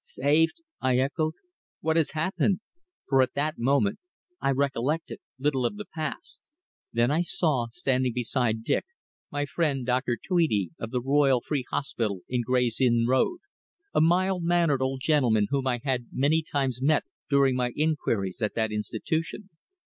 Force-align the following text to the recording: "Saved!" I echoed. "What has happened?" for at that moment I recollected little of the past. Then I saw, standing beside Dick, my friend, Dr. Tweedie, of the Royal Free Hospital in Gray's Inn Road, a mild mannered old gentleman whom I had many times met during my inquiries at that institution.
"Saved!" 0.03 0.55
I 0.79 0.97
echoed. 0.97 1.35
"What 1.81 1.95
has 1.95 2.13
happened?" 2.13 2.61
for 3.07 3.21
at 3.21 3.35
that 3.35 3.59
moment 3.59 3.99
I 4.41 4.49
recollected 4.49 5.19
little 5.37 5.63
of 5.63 5.75
the 5.75 5.85
past. 5.93 6.41
Then 6.91 7.11
I 7.11 7.21
saw, 7.21 7.67
standing 7.71 8.11
beside 8.11 8.63
Dick, 8.63 8.83
my 9.31 9.45
friend, 9.45 9.85
Dr. 9.85 10.17
Tweedie, 10.17 10.71
of 10.79 10.89
the 10.89 11.01
Royal 11.01 11.39
Free 11.39 11.65
Hospital 11.69 12.21
in 12.27 12.41
Gray's 12.41 12.81
Inn 12.81 13.05
Road, 13.07 13.41
a 13.93 14.01
mild 14.01 14.43
mannered 14.43 14.81
old 14.81 15.01
gentleman 15.03 15.45
whom 15.51 15.67
I 15.67 15.81
had 15.83 16.07
many 16.11 16.41
times 16.41 16.81
met 16.81 17.03
during 17.29 17.55
my 17.55 17.69
inquiries 17.75 18.41
at 18.41 18.55
that 18.55 18.71
institution. 18.71 19.51